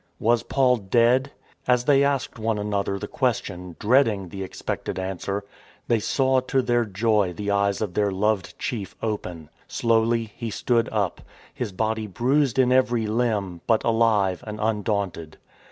Was 0.17 0.41
Paul 0.41 0.77
dead? 0.77 1.29
As 1.67 1.85
they 1.85 2.03
asked 2.03 2.39
one 2.39 2.57
another 2.57 2.97
the 2.97 3.07
question, 3.07 3.75
dreading 3.77 4.29
the 4.29 4.41
expected 4.41 4.97
answer, 4.97 5.43
they 5.87 5.99
saw, 5.99 6.39
to 6.39 6.63
their 6.63 6.85
joy, 6.85 7.33
the 7.33 7.51
eyes 7.51 7.81
of 7.81 7.93
their 7.93 8.09
loved 8.09 8.57
chief 8.57 8.95
open. 9.03 9.51
Slowly 9.67 10.31
he 10.35 10.49
stood 10.49 10.89
up, 10.91 11.21
his 11.53 11.71
body 11.71 12.07
bruised 12.07 12.57
in 12.57 12.71
every 12.71 13.05
limb; 13.05 13.61
but 13.67 13.83
alive 13.83 14.43
and 14.47 14.59
undaunted. 14.59 15.37